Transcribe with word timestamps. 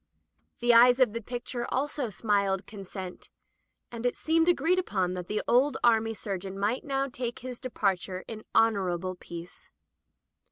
The 0.61 0.73
eyes 0.73 0.99
of 0.99 1.13
the 1.13 1.21
picture 1.21 1.71
also 1.71 2.09
smiled 2.09 2.65
consent, 2.65 3.29
and 3.91 4.03
it 4.03 4.17
seemed 4.17 4.49
agreed 4.49 4.79
upon 4.79 5.13
that 5.13 5.27
the 5.27 5.43
old 5.47 5.77
army 5.83 6.15
surgeon 6.15 6.57
might 6.57 6.83
now 6.83 7.07
take 7.07 7.37
his 7.45 7.59
departure 7.59 8.25
in 8.27 8.43
honorable 8.55 9.13
peace. 9.13 9.69